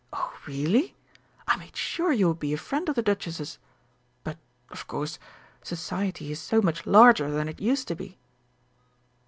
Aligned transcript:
Oh, 0.11 0.33
really? 0.47 0.95
I 1.47 1.57
made 1.57 1.75
sure 1.77 2.11
you 2.11 2.29
would 2.29 2.39
be 2.39 2.53
a 2.55 2.57
friend 2.57 2.89
of 2.89 2.95
the 2.95 3.03
Duchess's 3.03 3.59
but, 4.23 4.39
of 4.71 4.87
course, 4.87 5.19
Society 5.63 6.31
is 6.31 6.39
so 6.41 6.59
much 6.59 6.87
larger 6.87 7.29
than 7.29 7.47
it 7.47 7.61
used 7.61 7.87
to 7.89 7.95
be!" 7.95 8.17